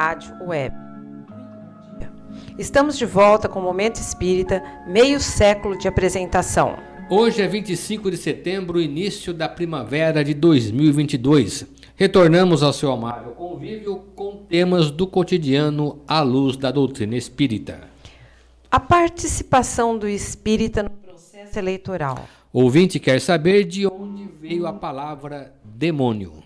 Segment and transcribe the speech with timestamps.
[0.00, 0.74] Rádio Web.
[2.58, 6.74] Estamos de volta com o Momento Espírita, meio século de apresentação.
[7.10, 11.66] Hoje é 25 de setembro, início da primavera de 2022.
[11.96, 17.82] Retornamos ao seu amável convívio com temas do cotidiano à luz da doutrina espírita.
[18.70, 22.26] A participação do espírita no processo eleitoral.
[22.50, 26.42] Ouvinte quer saber de onde veio a palavra demônio.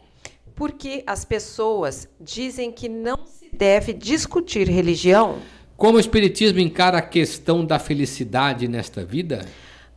[0.57, 5.37] Porque as pessoas dizem que não se deve discutir religião.
[5.77, 9.45] Como o Espiritismo encara a questão da felicidade nesta vida?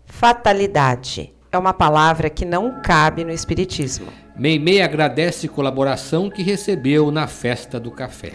[0.05, 4.07] Fatalidade é uma palavra que não cabe no Espiritismo.
[4.35, 8.33] Meimei agradece colaboração que recebeu na festa do café.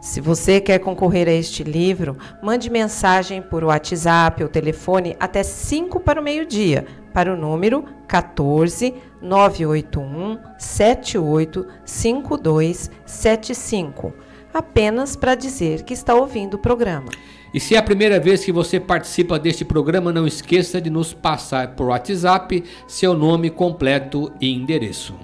[0.00, 6.00] Se você quer concorrer a este livro, mande mensagem por WhatsApp ou telefone até 5
[6.00, 14.23] para o meio-dia, para o número 14 981 78 5275
[14.54, 17.10] apenas para dizer que está ouvindo o programa.
[17.52, 21.12] E se é a primeira vez que você participa deste programa, não esqueça de nos
[21.12, 25.14] passar por WhatsApp seu nome completo e endereço.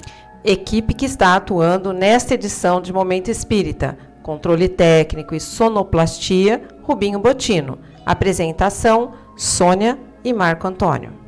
[0.45, 3.97] Equipe que está atuando nesta edição de Momento Espírita.
[4.23, 7.79] Controle técnico e sonoplastia, Rubinho Botino.
[8.07, 11.20] Apresentação, Sônia e Marco Antônio.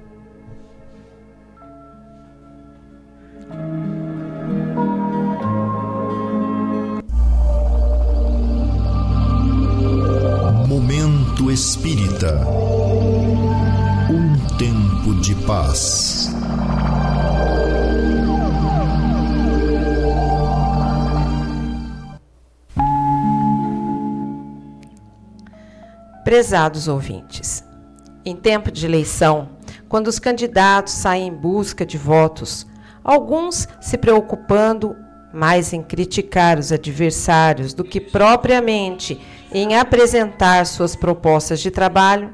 [11.64, 12.44] Espírita.
[14.10, 16.28] Um tempo de paz.
[26.24, 27.62] Prezados ouvintes,
[28.24, 29.50] em tempo de eleição,
[29.88, 32.66] quando os candidatos saem em busca de votos,
[33.04, 34.96] alguns se preocupando
[35.32, 39.20] mais em criticar os adversários do que propriamente
[39.52, 42.32] em apresentar suas propostas de trabalho,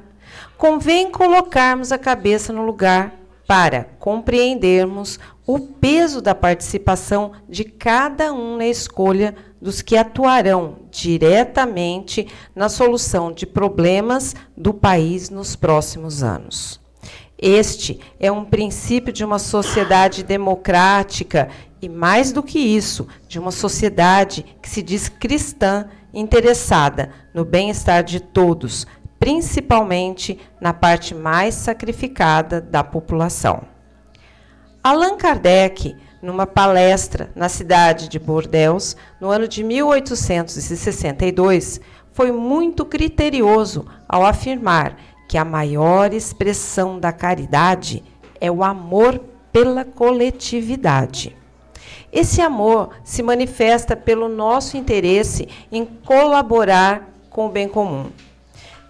[0.56, 3.12] convém colocarmos a cabeça no lugar
[3.46, 12.28] para compreendermos o peso da participação de cada um na escolha dos que atuarão diretamente
[12.54, 16.78] na solução de problemas do país nos próximos anos.
[17.40, 21.48] Este é um princípio de uma sociedade democrática
[21.80, 28.02] e, mais do que isso, de uma sociedade que se diz cristã interessada no bem-estar
[28.02, 28.84] de todos,
[29.18, 33.62] principalmente na parte mais sacrificada da população.
[34.82, 41.80] Allan Kardec, numa palestra na cidade de Bordeaux, no ano de 1862,
[42.12, 44.96] foi muito criterioso ao afirmar
[45.28, 48.02] que a maior expressão da caridade
[48.40, 49.20] é o amor
[49.52, 51.37] pela coletividade.
[52.12, 58.10] Esse amor se manifesta pelo nosso interesse em colaborar com o bem comum.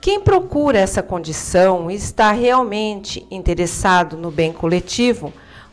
[0.01, 5.33] Quem procura essa condição e está realmente interessado no bem coletivo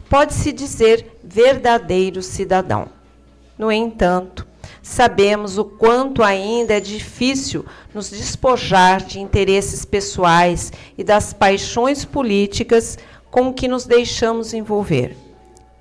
[0.09, 2.88] pode se dizer verdadeiro cidadão.
[3.58, 4.46] No entanto,
[4.82, 12.97] sabemos o quanto ainda é difícil nos despojar de interesses pessoais e das paixões políticas
[13.32, 15.16] com que nos deixamos envolver.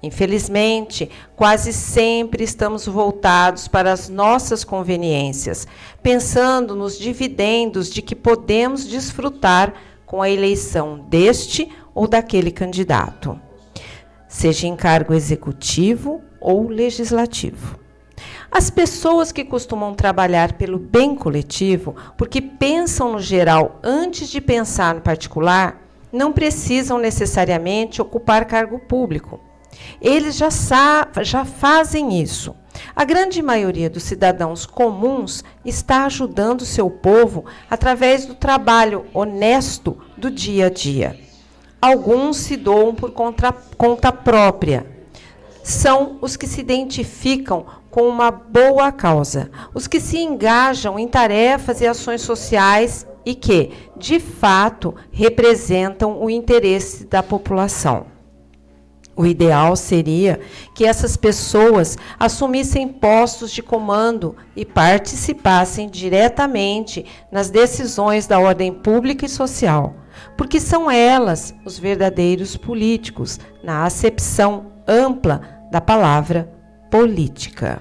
[0.05, 5.67] Infelizmente, quase sempre estamos voltados para as nossas conveniências,
[6.03, 9.73] pensando nos dividendos de que podemos desfrutar
[10.05, 13.41] com a eleição deste ou daquele candidato,
[14.29, 17.81] seja em cargo executivo ou legislativo.
[18.53, 24.95] As pessoas que costumam trabalhar pelo bem coletivo, porque pensam no geral antes de pensar
[24.95, 29.41] no particular, não precisam necessariamente ocupar cargo público
[30.01, 30.49] eles já,
[31.23, 32.55] já fazem isso.
[32.95, 40.31] A grande maioria dos cidadãos comuns está ajudando seu povo através do trabalho honesto do
[40.31, 41.19] dia a dia.
[41.81, 44.87] Alguns se doam por conta, conta própria.
[45.63, 51.81] São os que se identificam com uma boa causa, os que se engajam em tarefas
[51.81, 58.14] e ações sociais e que, de fato, representam o interesse da população.
[59.17, 60.41] O ideal seria
[60.75, 69.25] que essas pessoas assumissem postos de comando e participassem diretamente nas decisões da ordem pública
[69.25, 69.95] e social,
[70.37, 75.41] porque são elas os verdadeiros políticos, na acepção ampla
[75.71, 76.53] da palavra
[76.91, 77.81] política.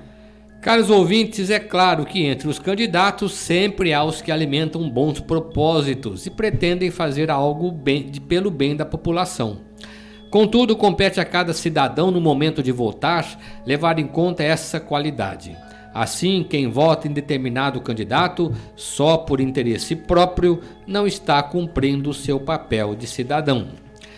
[0.62, 6.26] Caros ouvintes, é claro que entre os candidatos sempre há os que alimentam bons propósitos
[6.26, 9.60] e pretendem fazer algo bem, pelo bem da população.
[10.34, 15.56] Contudo, compete a cada cidadão, no momento de votar, levar em conta essa qualidade.
[15.94, 22.96] Assim, quem vota em determinado candidato só por interesse próprio não está cumprindo seu papel
[22.96, 23.68] de cidadão.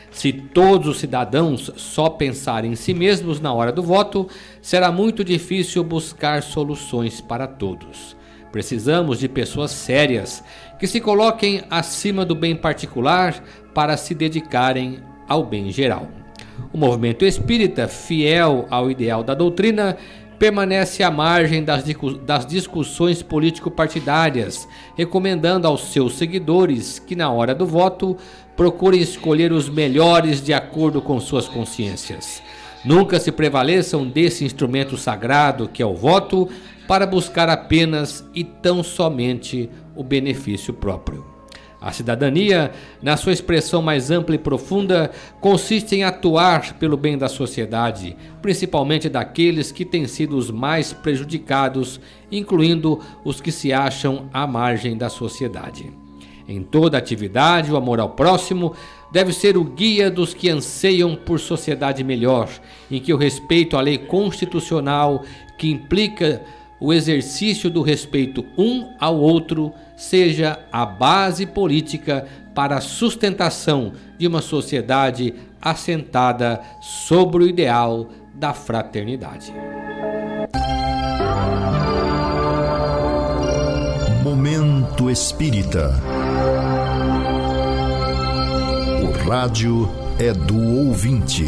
[0.09, 4.25] Se todos os cidadãos só pensarem em si mesmos na hora do voto,
[4.61, 8.15] será muito difícil buscar soluções para todos.
[8.53, 10.41] Precisamos de pessoas sérias
[10.79, 16.07] que se coloquem acima do bem particular para se dedicarem ao bem geral.
[16.71, 19.97] O movimento espírita, fiel ao ideal da doutrina,
[20.37, 21.83] permanece à margem das,
[22.45, 28.17] discussões político-partidárias, recomendando aos seus seguidores que, na hora do voto,
[28.55, 32.41] procurem escolher os melhores de acordo com suas consciências.
[32.83, 36.47] Nunca se prevaleçam desse instrumento sagrado que é o voto
[36.87, 41.34] para buscar apenas e tão somente o benefício próprio.
[41.85, 47.29] A cidadania, na sua expressão mais ampla e profunda, consiste em atuar pelo bem da
[47.29, 52.01] sociedade, principalmente daqueles que têm sido os mais prejudicados,
[52.31, 55.93] incluindo os que se acham à margem da sociedade.
[56.47, 58.73] Em toda atividade, o amor ao próximo
[59.11, 62.49] deve ser o guia dos que anseiam por sociedade melhor,
[62.89, 65.23] em que o respeito à lei constitucional,
[65.55, 66.41] que implica
[66.85, 74.27] o exercício do respeito um ao outro seja a base política para a sustentação de
[74.27, 79.51] uma sociedade assentada sobre o ideal da fraternidade.
[84.23, 85.89] Momento Espírita.
[89.01, 89.89] O rádio
[90.19, 91.45] é do ouvinte.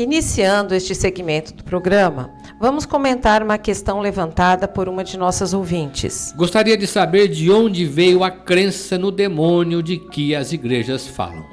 [0.00, 6.32] Iniciando este segmento do programa, vamos comentar uma questão levantada por uma de nossas ouvintes.
[6.34, 11.44] Gostaria de saber de onde veio a crença no demônio de que as igrejas falam.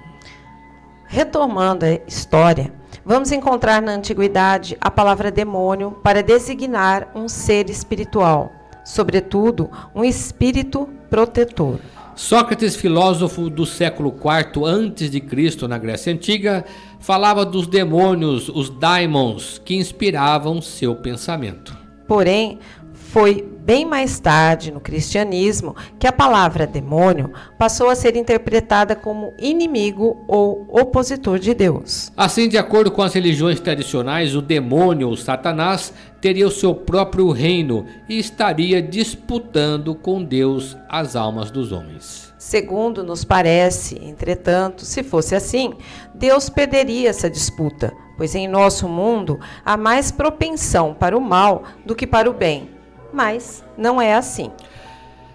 [1.07, 2.73] Retomando a história,
[3.03, 8.53] vamos encontrar na antiguidade a palavra demônio para designar um ser espiritual,
[8.85, 11.81] sobretudo um espírito protetor.
[12.17, 16.65] Sócrates, filósofo do século IV a.C., na Grécia Antiga,
[16.99, 21.75] falava dos demônios, os daimons, que inspiravam seu pensamento.
[22.07, 22.59] Porém,
[22.93, 29.33] foi bem mais tarde, no cristianismo, que a palavra demônio passou a ser interpretada como
[29.39, 32.11] inimigo ou opositor de Deus.
[32.15, 37.29] Assim, de acordo com as religiões tradicionais, o demônio, ou Satanás, teria o seu próprio
[37.31, 42.26] reino e estaria disputando com Deus as almas dos homens.
[42.47, 45.73] Segundo nos parece, entretanto, se fosse assim,
[46.15, 51.93] Deus perderia essa disputa, pois em nosso mundo há mais propensão para o mal do
[51.93, 52.77] que para o bem
[53.11, 54.51] mas não é assim.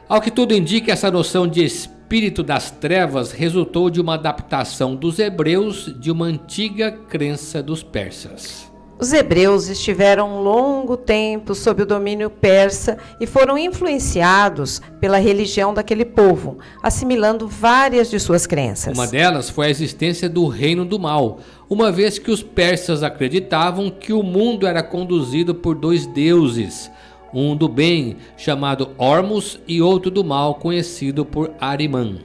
[0.09, 5.19] Ao que tudo indica, essa noção de espírito das trevas resultou de uma adaptação dos
[5.19, 8.72] hebreus de uma antiga crença dos persas.
[9.03, 15.75] Os hebreus estiveram um longo tempo sob o domínio persa e foram influenciados pela religião
[15.75, 18.97] daquele povo, assimilando várias de suas crenças.
[18.97, 23.91] Uma delas foi a existência do reino do mal, uma vez que os persas acreditavam
[23.91, 26.89] que o mundo era conduzido por dois deuses,
[27.35, 32.19] um do bem, chamado Ormus, e outro do mal, conhecido por Arimã.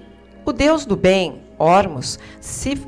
[0.45, 2.19] O deus do bem, Ormus,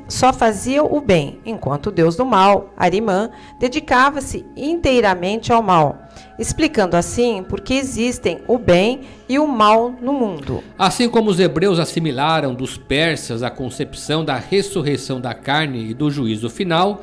[0.08, 6.08] só fazia o bem, enquanto o deus do mal, Arimã, dedicava-se inteiramente ao mal,
[6.38, 10.62] explicando assim por que existem o bem e o mal no mundo.
[10.78, 16.10] Assim como os hebreus assimilaram dos persas a concepção da ressurreição da carne e do
[16.10, 17.02] juízo final,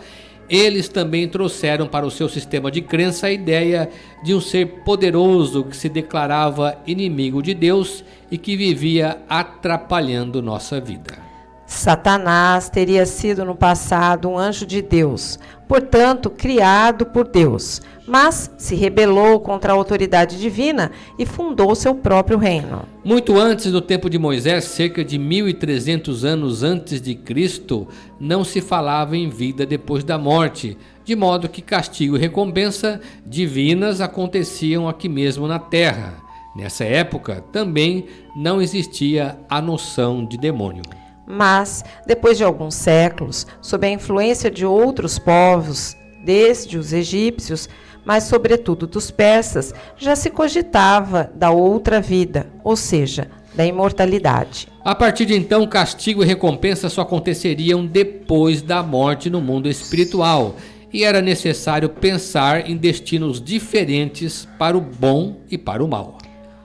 [0.50, 3.89] eles também trouxeram para o seu sistema de crença a ideia
[4.24, 10.79] de um ser poderoso que se declarava inimigo de Deus e que vivia atrapalhando nossa
[10.79, 11.26] vida.
[11.67, 18.74] Satanás teria sido no passado um anjo de Deus, portanto, criado por Deus, mas se
[18.74, 22.83] rebelou contra a autoridade divina e fundou seu próprio reino.
[23.03, 27.86] Muito antes do tempo de Moisés, cerca de 1300 anos antes de Cristo,
[28.17, 34.00] não se falava em vida depois da morte, de modo que castigo e recompensa divinas
[34.00, 36.15] aconteciam aqui mesmo na terra.
[36.55, 38.05] Nessa época também
[38.38, 40.83] não existia a noção de demônio.
[41.27, 47.67] Mas, depois de alguns séculos, sob a influência de outros povos, desde os egípcios,
[48.05, 54.69] mas sobretudo dos persas, já se cogitava da outra vida, ou seja, da imortalidade.
[54.86, 60.55] A partir de então, castigo e recompensa só aconteceriam depois da morte no mundo espiritual,
[60.93, 66.17] e era necessário pensar em destinos diferentes para o bom e para o mal.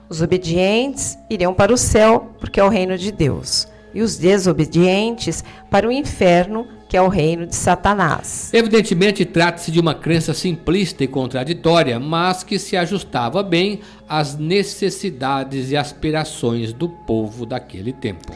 [0.07, 5.43] Os obedientes iriam para o céu, porque é o reino de Deus e os desobedientes
[5.69, 8.49] para o inferno, que é o reino de Satanás.
[8.53, 15.71] Evidentemente, trata-se de uma crença simplista e contraditória, mas que se ajustava bem às necessidades
[15.71, 18.33] e aspirações do povo daquele tempo.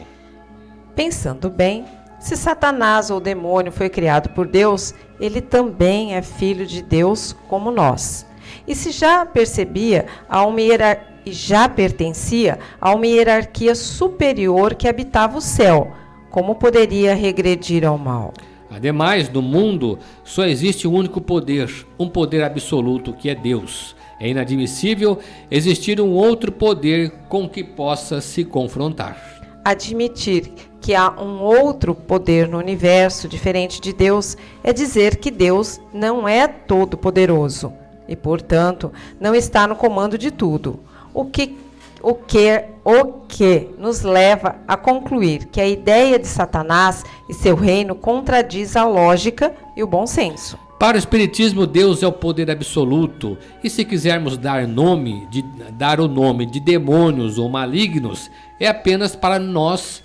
[0.94, 1.84] Pensando bem,
[2.18, 7.70] se Satanás ou demônio foi criado por Deus, ele também é filho de Deus como
[7.70, 8.26] nós.
[8.66, 14.88] E se já percebia a uma hierarquia e já pertencia a uma hierarquia superior que
[14.88, 15.92] habitava o céu.
[16.30, 18.32] Como poderia regredir ao mal?
[18.70, 23.94] Ademais, no mundo só existe um único poder, um poder absoluto que é Deus.
[24.20, 25.18] É inadmissível
[25.50, 29.16] existir um outro poder com que possa se confrontar.
[29.64, 35.80] Admitir que há um outro poder no universo diferente de Deus é dizer que Deus
[35.92, 37.72] não é todo-poderoso
[38.08, 40.87] e, portanto, não está no comando de tudo
[41.18, 41.58] o que
[42.00, 47.56] o que o que nos leva a concluir que a ideia de Satanás e seu
[47.56, 50.56] reino contradiz a lógica e o bom senso.
[50.78, 55.98] Para o espiritismo, Deus é o poder absoluto, e se quisermos dar nome de dar
[55.98, 60.00] o nome de demônios ou malignos, é apenas para nós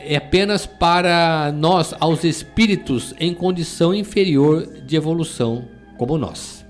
[0.00, 5.64] é apenas para nós aos espíritos em condição inferior de evolução
[5.96, 6.64] como nós.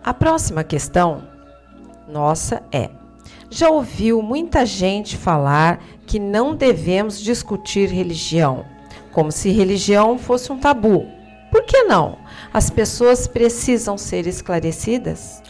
[0.02, 1.26] A próxima questão
[2.08, 2.90] nossa é:
[3.50, 8.66] já ouviu muita gente falar que não devemos discutir religião,
[9.12, 11.06] como se religião fosse um tabu.
[11.50, 12.18] Por que não?
[12.52, 15.42] As pessoas precisam ser esclarecidas?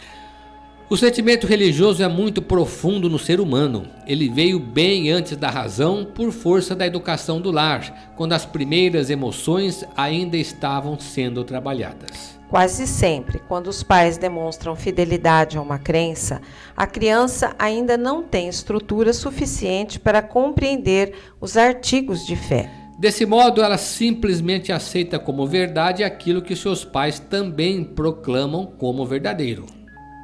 [0.87, 3.87] O sentimento religioso é muito profundo no ser humano.
[4.05, 9.09] Ele veio bem antes da razão por força da educação do lar, quando as primeiras
[9.09, 12.39] emoções ainda estavam sendo trabalhadas.
[12.47, 16.39] Quase sempre, quando os pais demonstram fidelidade a uma crença,
[16.77, 22.69] a criança ainda não tem estrutura suficiente para compreender os artigos de fé.
[22.99, 29.74] Desse modo, ela simplesmente aceita como verdade aquilo que seus pais também proclamam como verdadeiro.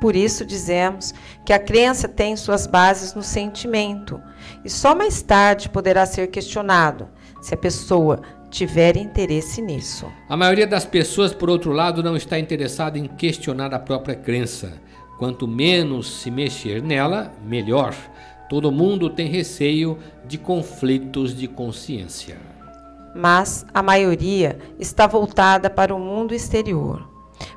[0.01, 1.13] Por isso dizemos
[1.45, 4.19] que a crença tem suas bases no sentimento
[4.65, 7.07] e só mais tarde poderá ser questionado
[7.39, 10.11] se a pessoa tiver interesse nisso.
[10.27, 14.73] A maioria das pessoas, por outro lado, não está interessada em questionar a própria crença.
[15.19, 17.93] Quanto menos se mexer nela, melhor.
[18.49, 22.37] Todo mundo tem receio de conflitos de consciência.
[23.15, 27.10] Mas a maioria está voltada para o mundo exterior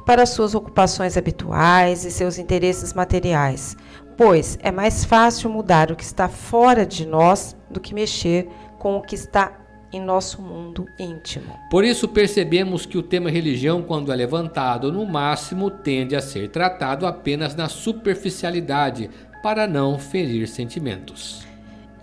[0.05, 3.77] para suas ocupações habituais e seus interesses materiais,
[4.17, 8.49] pois é mais fácil mudar o que está fora de nós do que mexer
[8.79, 9.53] com o que está
[9.93, 11.57] em nosso mundo íntimo.
[11.71, 16.51] Por isso percebemos que o tema religião, quando é levantado, no máximo tende a ser
[16.51, 19.09] tratado apenas na superficialidade,
[19.43, 21.47] para não ferir sentimentos.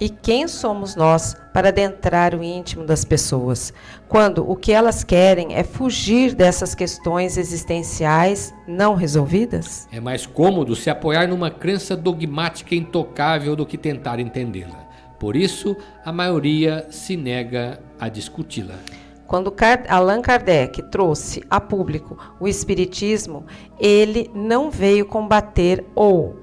[0.02, 3.72] E quem somos nós para adentrar o íntimo das pessoas,
[4.10, 9.88] quando o que elas querem é fugir dessas questões existenciais não resolvidas?
[9.92, 14.90] É mais cômodo se apoiar numa crença dogmática intocável do que tentar entendê-la.
[15.20, 18.80] Por isso, a maioria se nega a discuti-la.
[19.28, 19.54] Quando
[19.88, 23.46] Allan Kardec trouxe a público o Espiritismo,
[23.80, 26.38] ele não veio combater ou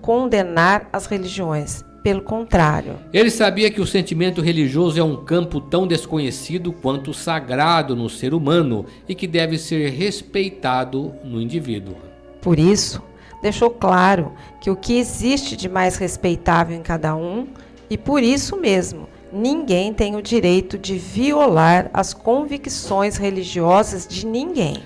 [0.00, 1.83] condenar as religiões.
[2.04, 2.96] Pelo contrário.
[3.14, 8.34] Ele sabia que o sentimento religioso é um campo tão desconhecido quanto sagrado no ser
[8.34, 11.96] humano e que deve ser respeitado no indivíduo.
[12.42, 13.02] Por isso,
[13.40, 17.46] deixou claro que o que existe de mais respeitável em cada um,
[17.88, 24.76] e por isso mesmo ninguém tem o direito de violar as convicções religiosas de ninguém.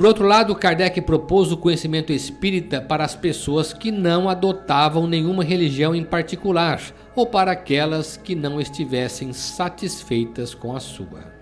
[0.00, 5.44] Por outro lado, Kardec propôs o conhecimento espírita para as pessoas que não adotavam nenhuma
[5.44, 6.80] religião em particular
[7.14, 11.40] ou para aquelas que não estivessem satisfeitas com a sua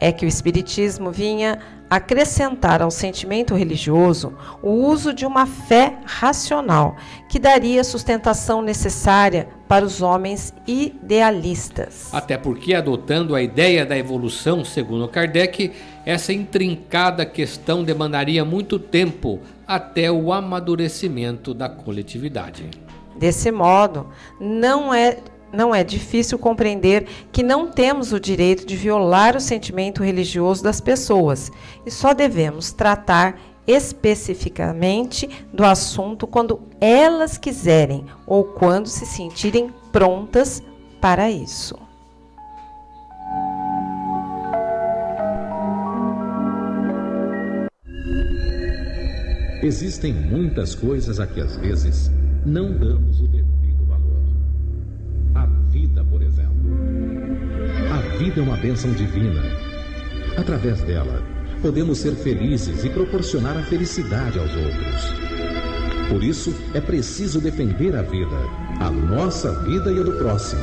[0.00, 1.58] é que o Espiritismo vinha
[1.90, 6.96] acrescentar ao sentimento religioso o uso de uma fé racional,
[7.30, 12.10] que daria a sustentação necessária para os homens idealistas.
[12.12, 15.72] Até porque, adotando a ideia da evolução, segundo Kardec,
[16.08, 22.70] essa intrincada questão demandaria muito tempo até o amadurecimento da coletividade.
[23.18, 24.06] Desse modo,
[24.40, 25.18] não é
[25.52, 30.80] não é difícil compreender que não temos o direito de violar o sentimento religioso das
[30.80, 31.50] pessoas
[31.84, 40.62] e só devemos tratar especificamente do assunto quando elas quiserem ou quando se sentirem prontas
[41.02, 41.88] para isso.
[49.62, 52.10] Existem muitas coisas a que às vezes
[52.46, 53.58] não damos o devido
[55.70, 56.52] vida, por exemplo.
[57.92, 59.42] A vida é uma bênção divina.
[60.36, 61.22] Através dela,
[61.62, 66.08] podemos ser felizes e proporcionar a felicidade aos outros.
[66.08, 68.36] Por isso, é preciso defender a vida,
[68.80, 70.62] a nossa vida e a do próximo.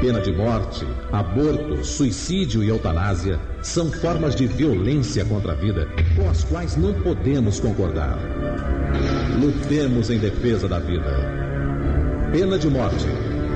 [0.00, 5.86] Pena de morte, aborto, suicídio e eutanásia são formas de violência contra a vida
[6.30, 8.18] as quais não podemos concordar.
[9.38, 11.10] Lutemos em defesa da vida.
[12.32, 13.06] Pena de morte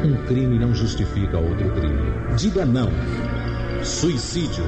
[0.04, 2.12] um crime não justifica outro crime.
[2.36, 2.90] Diga não.
[3.82, 4.64] Suicídio.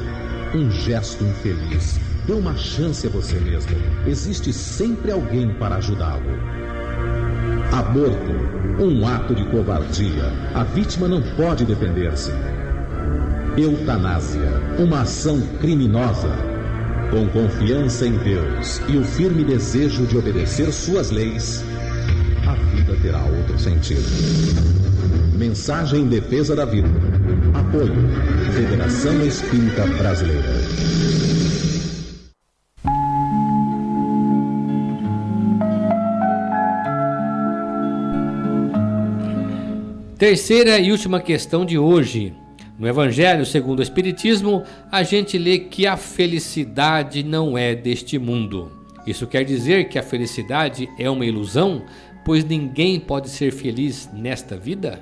[0.55, 2.01] Um gesto infeliz.
[2.27, 3.77] Dê uma chance a você mesmo.
[4.07, 6.23] Existe sempre alguém para ajudá-lo.
[7.71, 8.83] Aborto.
[8.83, 10.33] Um ato de covardia.
[10.55, 12.33] A vítima não pode defender-se.
[13.59, 14.51] Eutanásia.
[14.79, 16.56] Uma ação criminosa.
[17.11, 21.65] Com confiança em Deus e o firme desejo de obedecer suas leis,
[22.47, 24.03] a vida terá outro sentido.
[25.37, 26.89] Mensagem em defesa da vida.
[27.55, 27.95] Apoio.
[28.53, 30.49] Federação Espírita Brasileira.
[40.19, 42.35] Terceira e última questão de hoje.
[42.79, 44.63] No Evangelho segundo o Espiritismo,
[44.93, 48.71] a gente lê que a felicidade não é deste mundo.
[49.07, 51.83] Isso quer dizer que a felicidade é uma ilusão,
[52.23, 55.01] pois ninguém pode ser feliz nesta vida?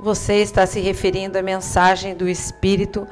[0.00, 3.06] Você está se referindo à mensagem do espírito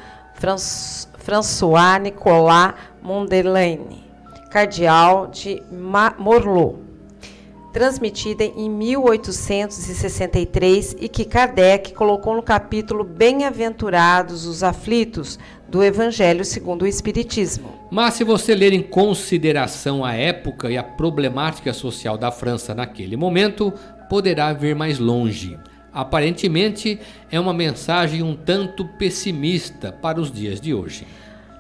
[1.19, 4.05] François Nicolas Mondelaine,
[4.51, 5.63] cardeal de
[6.19, 6.84] Morlot,
[7.75, 16.83] transmitida em 1863 e que Kardec colocou no capítulo Bem-aventurados os aflitos do Evangelho segundo
[16.83, 17.75] o Espiritismo.
[17.91, 23.17] Mas se você ler em consideração a época e a problemática social da França naquele
[23.17, 23.75] momento,
[24.09, 25.59] poderá ver mais longe.
[25.93, 31.05] Aparentemente, é uma mensagem um tanto pessimista para os dias de hoje.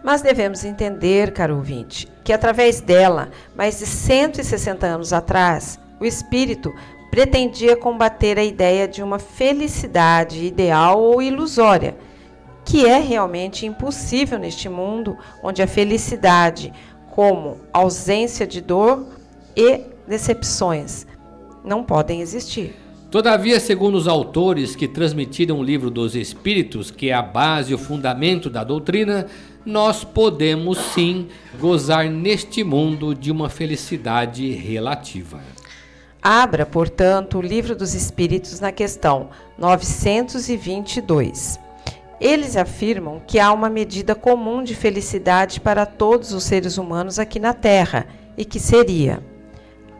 [0.05, 6.72] Mas devemos entender, caro ouvinte, que através dela, mais de 160 anos atrás, o espírito
[7.11, 11.96] pretendia combater a ideia de uma felicidade ideal ou ilusória,
[12.64, 16.72] que é realmente impossível neste mundo onde a felicidade,
[17.11, 19.07] como ausência de dor
[19.57, 21.07] e decepções,
[21.64, 22.74] não podem existir.
[23.14, 27.74] Todavia, segundo os autores que transmitiram o livro dos Espíritos, que é a base e
[27.76, 29.28] o fundamento da doutrina,
[29.64, 31.28] nós podemos sim
[31.61, 35.40] gozar neste mundo de uma felicidade relativa.
[36.26, 41.60] Abra, portanto, o livro dos Espíritos na questão 922.
[42.18, 47.38] Eles afirmam que há uma medida comum de felicidade para todos os seres humanos aqui
[47.38, 48.06] na Terra
[48.38, 49.22] e que seria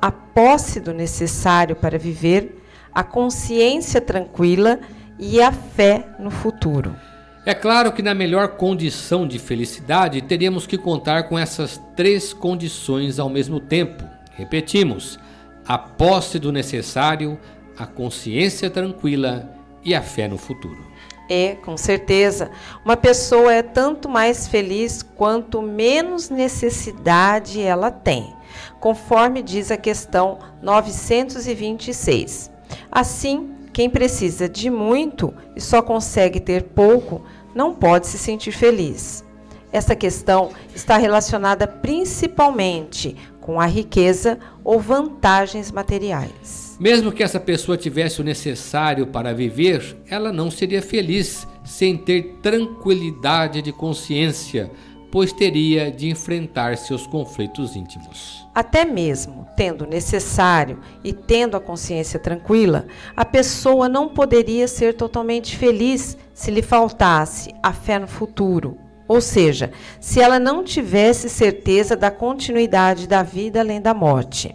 [0.00, 2.58] a posse do necessário para viver
[2.94, 4.80] a consciência tranquila
[5.18, 6.96] e a fé no futuro.
[7.44, 13.18] É claro que na melhor condição de felicidade teríamos que contar com essas três condições
[13.18, 14.02] ao mesmo tempo.
[14.34, 15.18] Repetimos:
[15.66, 17.38] a posse do necessário,
[17.79, 19.50] a consciência tranquila
[19.85, 20.85] e a fé no futuro.
[21.29, 22.50] É, com certeza.
[22.85, 28.35] Uma pessoa é tanto mais feliz quanto menos necessidade ela tem,
[28.79, 32.50] conforme diz a questão 926.
[32.92, 37.22] Assim, quem precisa de muito e só consegue ter pouco,
[37.55, 39.24] não pode se sentir feliz.
[39.72, 46.77] Essa questão está relacionada principalmente com a riqueza ou vantagens materiais.
[46.81, 52.38] Mesmo que essa pessoa tivesse o necessário para viver, ela não seria feliz sem ter
[52.42, 54.70] tranquilidade de consciência,
[55.11, 58.44] pois teria de enfrentar seus conflitos íntimos.
[58.53, 64.94] Até mesmo tendo o necessário e tendo a consciência tranquila, a pessoa não poderia ser
[64.94, 68.77] totalmente feliz se lhe faltasse a fé no futuro.
[69.06, 74.54] Ou seja, se ela não tivesse certeza da continuidade da vida além da morte.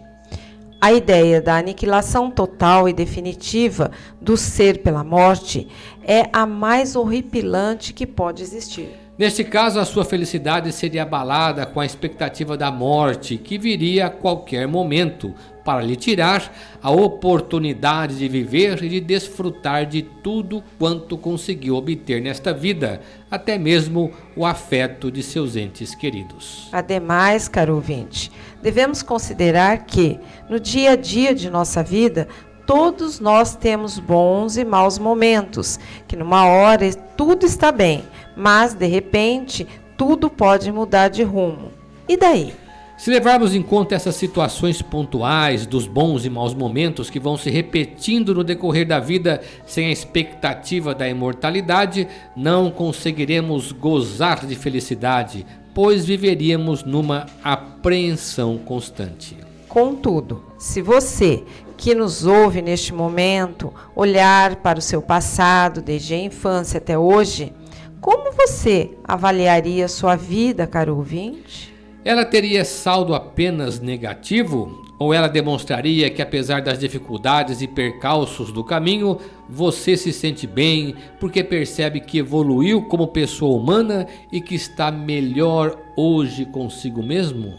[0.80, 5.68] A ideia da aniquilação total e definitiva do ser pela morte
[6.02, 8.88] é a mais horripilante que pode existir.
[9.20, 14.10] Neste caso, a sua felicidade seria abalada com a expectativa da morte, que viria a
[14.10, 15.34] qualquer momento,
[15.70, 16.52] para lhe tirar
[16.82, 23.56] a oportunidade de viver e de desfrutar de tudo quanto conseguiu obter nesta vida, até
[23.56, 26.68] mesmo o afeto de seus entes queridos.
[26.72, 32.26] Ademais, caro ouvinte, devemos considerar que, no dia a dia de nossa vida,
[32.66, 35.78] todos nós temos bons e maus momentos,
[36.08, 38.02] que numa hora tudo está bem,
[38.36, 41.70] mas de repente tudo pode mudar de rumo.
[42.08, 42.52] E daí?
[43.00, 47.48] Se levarmos em conta essas situações pontuais dos bons e maus momentos que vão se
[47.48, 55.46] repetindo no decorrer da vida sem a expectativa da imortalidade, não conseguiremos gozar de felicidade,
[55.72, 59.34] pois viveríamos numa apreensão constante.
[59.66, 61.42] Contudo, se você
[61.78, 67.50] que nos ouve neste momento olhar para o seu passado, desde a infância até hoje,
[67.98, 71.69] como você avaliaria sua vida, caro ouvinte?
[72.02, 74.84] Ela teria saldo apenas negativo?
[74.98, 80.94] Ou ela demonstraria que, apesar das dificuldades e percalços do caminho, você se sente bem
[81.18, 87.58] porque percebe que evoluiu como pessoa humana e que está melhor hoje consigo mesmo?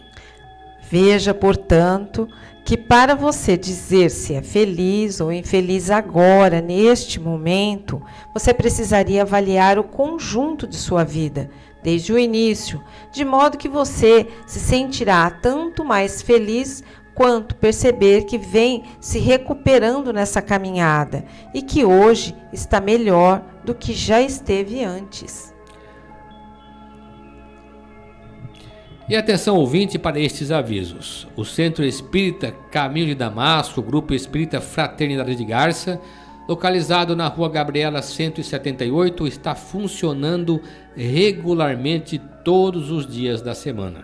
[0.89, 2.27] Veja, portanto,
[2.65, 8.01] que para você dizer se é feliz ou infeliz agora, neste momento,
[8.33, 11.49] você precisaria avaliar o conjunto de sua vida,
[11.83, 18.37] desde o início, de modo que você se sentirá tanto mais feliz quanto perceber que
[18.37, 25.51] vem se recuperando nessa caminhada e que hoje está melhor do que já esteve antes.
[29.09, 31.27] E atenção ouvinte para estes avisos.
[31.35, 35.99] O Centro Espírita Caminho de Damasco, Grupo Espírita Fraternidade de Garça,
[36.51, 40.61] localizado na Rua Gabriela 178, está funcionando
[40.93, 44.03] regularmente todos os dias da semana.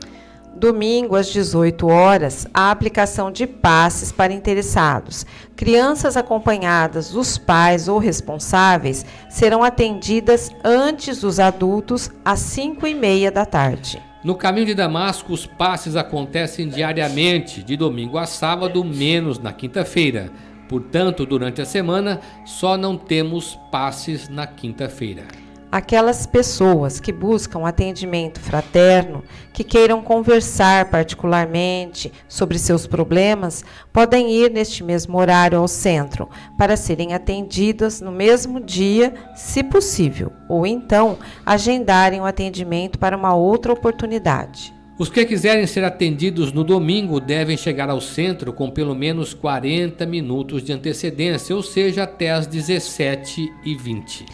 [0.55, 5.25] Domingo às 18 horas, a aplicação de passes para interessados.
[5.57, 13.29] Crianças acompanhadas dos pais ou responsáveis serão atendidas antes dos adultos às 5 e meia
[13.29, 14.01] da tarde.
[14.23, 20.31] No caminho de Damasco, os passes acontecem diariamente, de domingo a sábado, menos na quinta-feira.
[20.67, 25.23] Portanto, durante a semana, só não temos passes na quinta-feira.
[25.69, 29.21] Aquelas pessoas que buscam atendimento fraterno,
[29.53, 36.77] que queiram conversar particularmente sobre seus problemas, podem ir neste mesmo horário ao centro para
[36.77, 43.73] serem atendidas no mesmo dia, se possível, ou então agendarem o atendimento para uma outra
[43.73, 44.76] oportunidade.
[44.99, 50.03] Os que quiserem ser atendidos no domingo devem chegar ao centro com pelo menos 40
[50.07, 54.25] minutos de antecedência, ou seja, até às 17h20.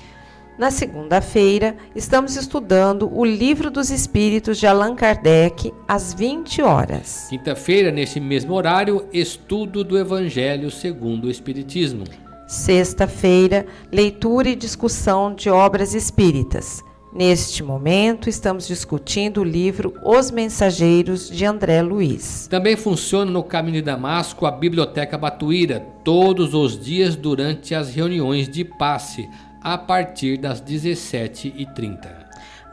[0.58, 7.26] Na segunda-feira, estamos estudando o Livro dos Espíritos de Allan Kardec às 20 horas.
[7.30, 12.06] Quinta-feira, neste mesmo horário, estudo do Evangelho segundo o Espiritismo.
[12.48, 16.82] Sexta-feira, leitura e discussão de obras espíritas.
[17.16, 22.48] Neste momento, estamos discutindo o livro Os Mensageiros de André Luiz.
[22.48, 28.50] Também funciona no Caminho de Damasco a Biblioteca Batuíra, todos os dias durante as reuniões
[28.50, 29.30] de passe,
[29.62, 32.23] a partir das 17h30.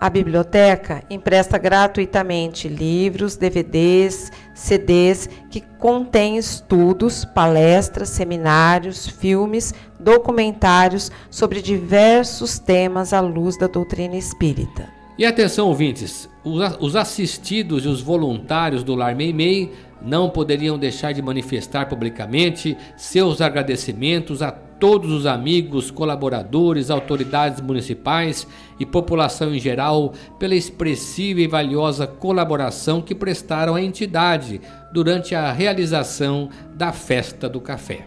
[0.01, 11.61] A biblioteca empresta gratuitamente livros, DVDs, CDs que contêm estudos, palestras, seminários, filmes, documentários sobre
[11.61, 14.89] diversos temas à luz da doutrina espírita.
[15.19, 21.21] E atenção, ouvintes, os assistidos e os voluntários do Lar Meimei não poderiam deixar de
[21.21, 28.47] manifestar publicamente seus agradecimentos a todos os amigos, colaboradores, autoridades municipais
[28.79, 35.53] e população em geral pela expressiva e valiosa colaboração que prestaram à entidade durante a
[35.53, 38.07] realização da Festa do Café.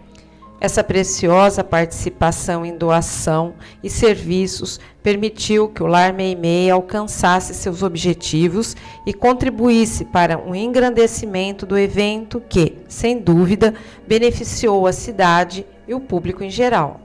[0.59, 8.73] Essa preciosa participação em doação e serviços permitiu que o Lar Meimei alcançasse seus objetivos
[9.05, 13.73] e contribuísse para um engrandecimento do evento que, sem dúvida,
[14.07, 17.01] beneficiou a cidade e o público em geral.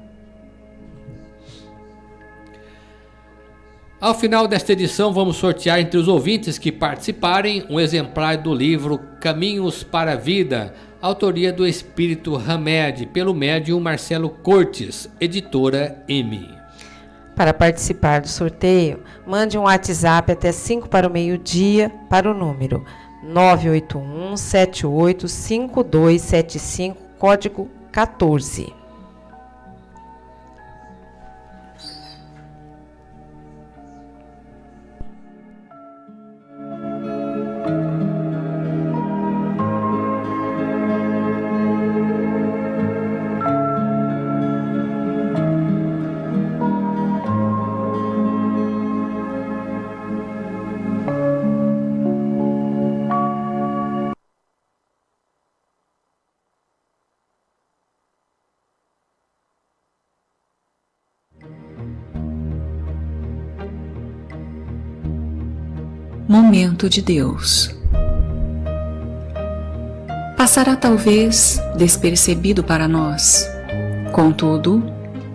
[4.00, 9.00] Ao final desta edição, vamos sortear entre os ouvintes que participarem um exemplar do livro
[9.20, 16.48] Caminhos para a Vida autoria do Espírito Hamed, pelo médium Marcelo Cortes, editora M.
[17.36, 22.84] Para participar do sorteio, mande um WhatsApp até 5 para o meio-dia para o número
[23.22, 27.70] 981 785275, código
[28.06, 28.77] 14.
[66.48, 67.70] Momento de Deus.
[70.34, 73.46] Passará talvez despercebido para nós,
[74.12, 74.82] contudo,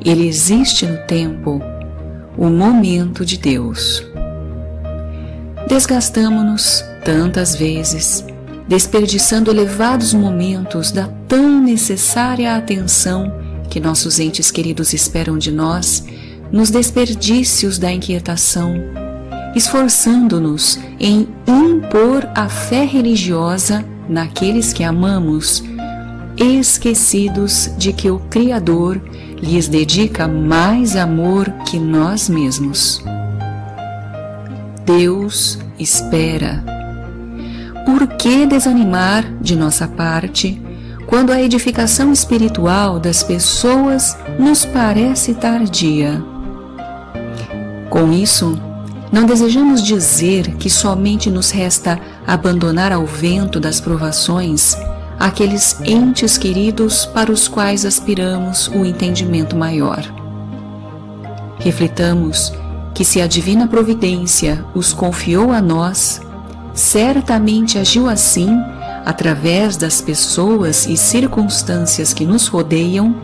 [0.03, 1.61] ele existe no tempo,
[2.35, 4.03] o momento de Deus.
[5.67, 8.25] Desgastamo-nos tantas vezes,
[8.67, 13.31] desperdiçando elevados momentos da tão necessária atenção
[13.69, 16.03] que nossos entes queridos esperam de nós,
[16.51, 19.02] nos desperdícios da inquietação
[19.55, 25.63] esforçando-nos em impor a fé religiosa naqueles que amamos,
[26.37, 29.01] esquecidos de que o Criador
[29.41, 33.03] lhes dedica mais amor que nós mesmos.
[34.85, 36.63] Deus espera.
[37.85, 40.61] Por que desanimar de nossa parte
[41.05, 46.23] quando a edificação espiritual das pessoas nos parece tardia?
[47.89, 48.59] Com isso,
[49.13, 54.75] não desejamos dizer que somente nos resta abandonar ao vento das provações
[55.19, 60.01] aqueles entes queridos para os quais aspiramos o entendimento maior.
[61.59, 62.51] Reflitamos
[62.95, 66.19] que se a divina providência os confiou a nós,
[66.73, 68.49] certamente agiu assim
[69.05, 73.15] através das pessoas e circunstâncias que nos rodeiam,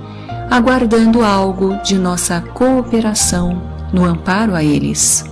[0.52, 3.60] aguardando algo de nossa cooperação
[3.92, 5.26] no amparo a eles.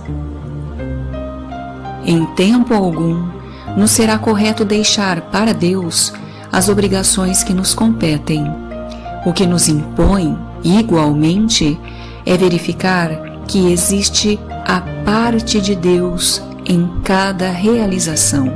[2.08, 3.28] Em tempo algum,
[3.76, 6.10] nos será correto deixar para Deus
[6.50, 8.50] as obrigações que nos competem.
[9.26, 11.78] O que nos impõe, igualmente,
[12.24, 13.10] é verificar
[13.46, 18.50] que existe a parte de Deus em cada realização.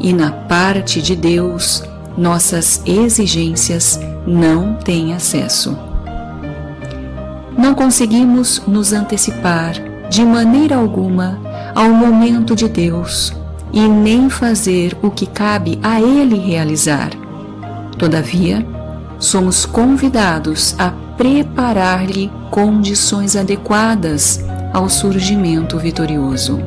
[0.00, 1.84] E na parte de Deus,
[2.16, 5.76] nossas exigências não têm acesso.
[7.54, 9.74] Não conseguimos nos antecipar
[10.08, 11.47] de maneira alguma
[11.78, 13.32] ao momento de Deus
[13.72, 17.10] e nem fazer o que cabe a Ele realizar.
[17.96, 18.66] Todavia,
[19.16, 26.60] somos convidados a preparar-lhe condições adequadas ao surgimento vitorioso.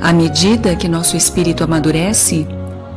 [0.00, 2.48] À medida que nosso espírito amadurece,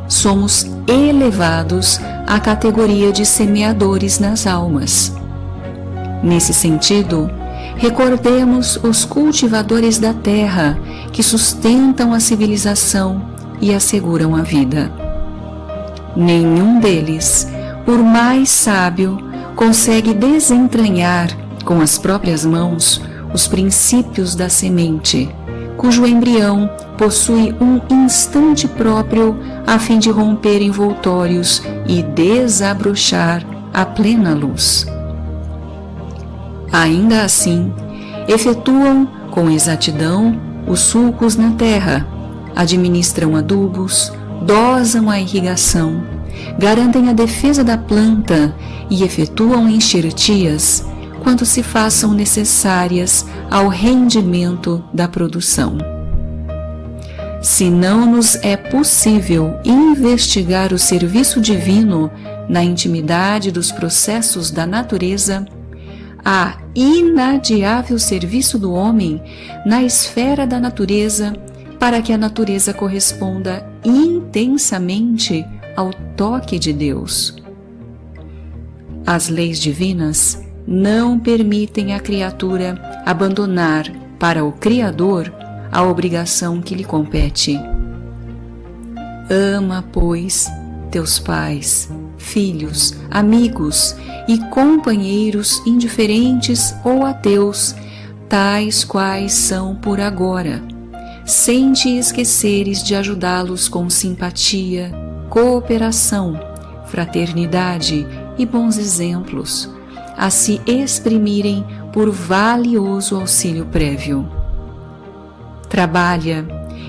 [0.08, 5.14] somos elevados à categoria de semeadores nas almas.
[6.24, 7.30] Nesse sentido,
[7.76, 10.78] Recordemos os cultivadores da terra
[11.12, 13.22] que sustentam a civilização
[13.60, 14.92] e asseguram a vida.
[16.16, 17.48] Nenhum deles,
[17.86, 19.18] por mais sábio,
[19.56, 21.30] consegue desentranhar
[21.66, 23.02] com as próprias mãos
[23.34, 25.34] os princípios da semente,
[25.78, 34.34] cujo embrião possui um instante próprio a fim de romper envoltórios e desabrochar a plena
[34.36, 34.86] luz.
[36.74, 37.72] Ainda assim,
[38.28, 40.36] efetuam com exatidão
[40.68, 42.08] os sulcos na terra,
[42.56, 46.04] administram adubos, dosam a irrigação,
[46.58, 48.56] garantem a defesa da planta
[48.90, 50.84] e efetuam enxertias,
[51.22, 55.78] quanto se façam necessárias ao rendimento da produção.
[57.40, 62.10] Se não nos é possível investigar o serviço divino
[62.50, 65.46] na intimidade dos processos da natureza,
[66.24, 69.22] há inadiável serviço do homem
[69.66, 71.34] na esfera da natureza
[71.80, 77.36] para que a natureza corresponda intensamente ao toque de Deus.
[79.06, 85.34] As leis divinas não permitem à criatura abandonar para o Criador
[85.72, 87.60] a obrigação que lhe compete.
[89.30, 90.50] Ama, pois,
[90.90, 91.90] teus pais,
[92.24, 93.96] filhos, amigos
[94.28, 97.76] e companheiros indiferentes ou ateus,
[98.28, 100.64] tais quais são por agora,
[101.26, 104.92] sem te esqueceres de ajudá-los com simpatia,
[105.30, 106.40] cooperação,
[106.88, 108.08] fraternidade
[108.38, 109.70] e bons exemplos,
[110.18, 114.28] a se exprimirem por valioso auxílio prévio.
[115.70, 116.46] Trabalha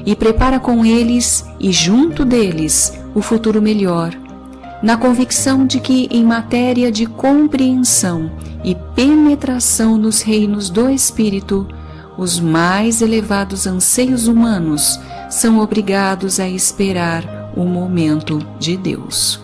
[0.06, 4.23] e prepara com eles e junto deles o futuro melhor
[4.84, 8.30] na convicção de que, em matéria de compreensão
[8.62, 11.66] e penetração nos reinos do Espírito,
[12.18, 19.43] os mais elevados anseios humanos são obrigados a esperar o momento de Deus.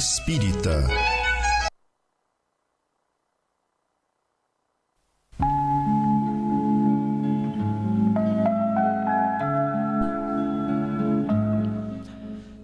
[0.00, 0.82] Espírita.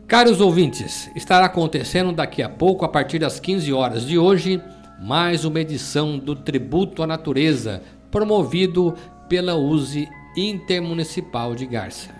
[0.08, 4.62] Caros ouvintes, estará acontecendo daqui a pouco, a partir das 15 horas de hoje,
[4.98, 8.96] mais uma edição do Tributo à Natureza, promovido
[9.28, 12.14] pela USE Intermunicipal de Garça.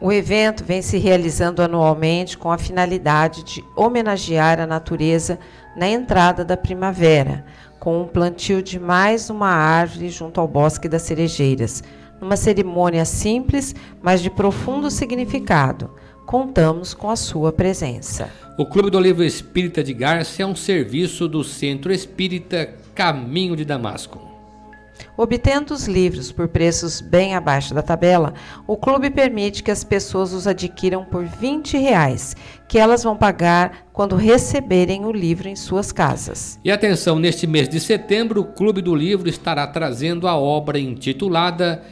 [0.00, 5.38] O evento vem se realizando anualmente com a finalidade de homenagear a natureza
[5.76, 7.44] na entrada da primavera,
[7.78, 11.84] com o um plantio de mais uma árvore junto ao Bosque das Cerejeiras,
[12.18, 15.90] numa cerimônia simples, mas de profundo significado.
[16.24, 18.30] Contamos com a sua presença.
[18.56, 23.66] O Clube do Livro Espírita de Garça é um serviço do Centro Espírita Caminho de
[23.66, 24.29] Damasco.
[25.16, 28.34] Obtendo os livros por preços bem abaixo da tabela,
[28.66, 32.36] o clube permite que as pessoas os adquiram por 20 reais,
[32.68, 36.58] que elas vão pagar quando receberem o livro em suas casas.
[36.64, 41.82] E atenção, neste mês de setembro, o Clube do Livro estará trazendo a obra intitulada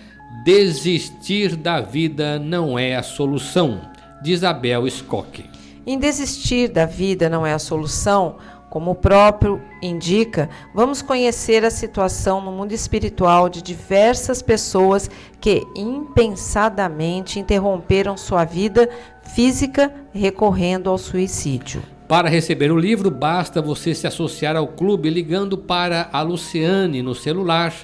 [0.45, 3.81] Desistir da Vida Não é a Solução,
[4.23, 5.45] de Isabel Skock.
[5.87, 8.37] Em Desistir da Vida Não é a Solução,
[8.71, 15.63] como o próprio indica, vamos conhecer a situação no mundo espiritual de diversas pessoas que
[15.75, 18.91] impensadamente interromperam sua vida
[19.35, 21.83] física recorrendo ao suicídio.
[22.07, 27.15] Para receber o livro, basta você se associar ao clube ligando para a Luciane no
[27.15, 27.75] celular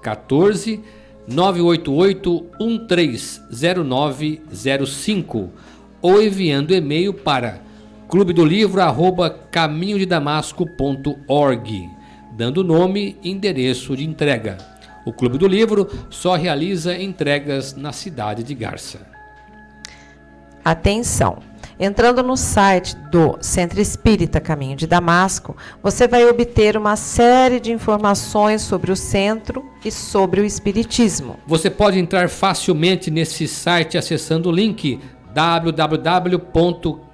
[0.00, 0.82] 14
[1.26, 5.50] 988 130905
[6.00, 7.62] ou enviando e-mail para
[8.08, 11.90] clube do livro arroba caminhodedamasco.org,
[12.32, 14.58] dando nome e endereço de entrega.
[15.04, 19.00] O Clube do Livro só realiza entregas na cidade de Garça.
[20.64, 21.42] Atenção!
[21.78, 27.72] Entrando no site do Centro Espírita Caminho de Damasco, você vai obter uma série de
[27.72, 31.36] informações sobre o centro e sobre o Espiritismo.
[31.46, 35.00] Você pode entrar facilmente nesse site acessando o link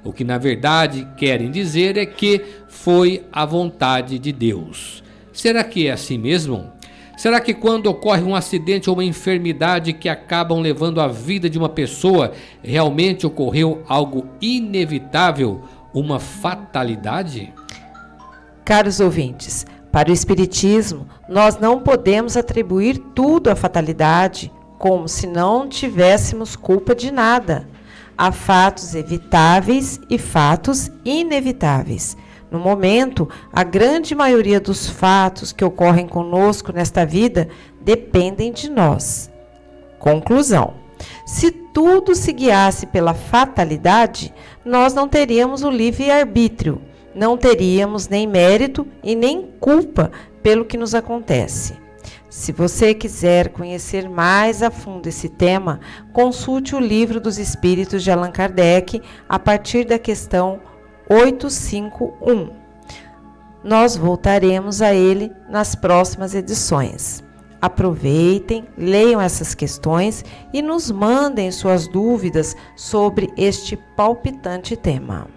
[0.04, 5.02] O que na verdade querem dizer é que foi a vontade de Deus.
[5.32, 6.70] Será que é assim mesmo?
[7.16, 11.58] Será que quando ocorre um acidente ou uma enfermidade que acabam levando a vida de
[11.58, 15.62] uma pessoa, realmente ocorreu algo inevitável,
[15.92, 17.52] uma fatalidade?
[18.64, 19.64] Caros ouvintes,
[19.94, 26.96] para o Espiritismo, nós não podemos atribuir tudo à fatalidade, como se não tivéssemos culpa
[26.96, 27.68] de nada.
[28.18, 32.16] Há fatos evitáveis e fatos inevitáveis.
[32.50, 37.48] No momento, a grande maioria dos fatos que ocorrem conosco nesta vida
[37.80, 39.30] dependem de nós.
[40.00, 40.74] Conclusão:
[41.24, 44.34] se tudo se guiasse pela fatalidade,
[44.64, 46.82] nós não teríamos o livre-arbítrio
[47.14, 50.10] não teríamos nem mérito e nem culpa
[50.42, 51.84] pelo que nos acontece.
[52.28, 55.78] Se você quiser conhecer mais a fundo esse tema,
[56.12, 60.60] consulte o livro dos Espíritos de Allan Kardec a partir da questão
[61.08, 62.50] 851.
[63.62, 67.22] Nós voltaremos a ele nas próximas edições.
[67.62, 75.33] Aproveitem, leiam essas questões e nos mandem suas dúvidas sobre este palpitante tema.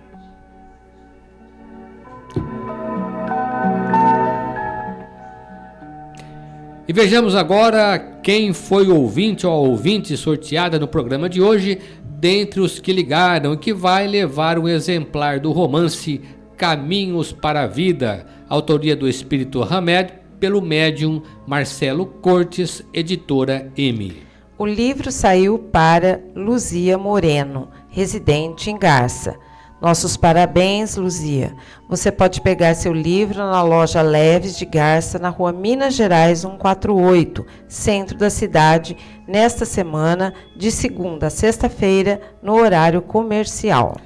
[6.88, 12.80] E vejamos agora quem foi ouvinte ou ouvinte sorteada no programa de hoje, dentre os
[12.80, 16.22] que ligaram e que vai levar um exemplar do romance
[16.56, 24.16] Caminhos para a Vida, autoria do Espírito Hamed, pelo médium Marcelo Cortes, editora M.
[24.58, 29.38] O livro saiu para Luzia Moreno, residente em Garça.
[29.80, 31.54] Nossos parabéns, Luzia.
[31.88, 37.46] Você pode pegar seu livro na loja Leves de Garça, na rua Minas Gerais 148,
[37.68, 38.98] centro da cidade,
[39.28, 43.98] nesta semana, de segunda a sexta-feira, no horário comercial.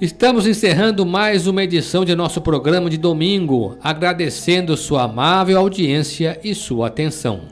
[0.00, 6.54] Estamos encerrando mais uma edição de nosso programa de domingo, agradecendo sua amável audiência e
[6.54, 7.42] sua atenção.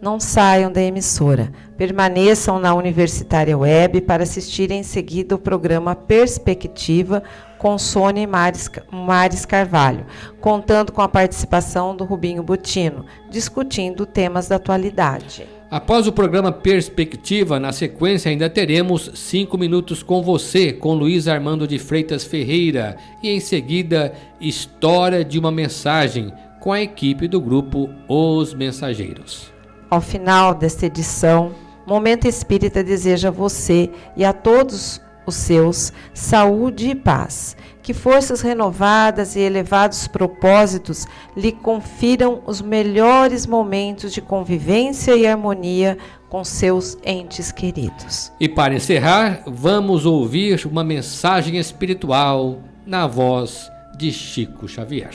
[0.00, 1.50] Não saiam da emissora.
[1.76, 7.22] Permaneçam na Universitária Web para assistir em seguida o programa Perspectiva
[7.58, 10.06] com Sônia Mares, Mares Carvalho,
[10.40, 15.46] contando com a participação do Rubinho Butino, discutindo temas da atualidade.
[15.68, 21.66] Após o programa Perspectiva, na sequência ainda teremos 5 minutos com você, com Luiz Armando
[21.66, 27.90] de Freitas Ferreira, e em seguida História de uma Mensagem, com a equipe do grupo
[28.08, 29.55] Os Mensageiros.
[29.88, 31.52] Ao final desta edição,
[31.86, 37.56] Momento Espírita deseja a você e a todos os seus saúde e paz.
[37.82, 41.06] Que forças renovadas e elevados propósitos
[41.36, 45.96] lhe confiram os melhores momentos de convivência e harmonia
[46.28, 48.32] com seus entes queridos.
[48.40, 55.14] E para encerrar, vamos ouvir uma mensagem espiritual na voz de Chico Xavier.